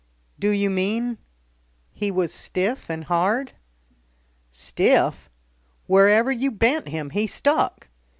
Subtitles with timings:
[0.39, 1.19] "Do you mean
[1.93, 3.51] he was stiff and hard?"
[4.49, 5.29] "Stiff!
[5.85, 7.87] wherever you bent him he stuck.